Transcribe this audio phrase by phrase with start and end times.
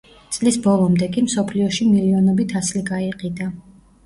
[0.35, 3.51] წლის ბოლომდე კი მსოფლიოში მილიონობით ასლი გაიყიდა.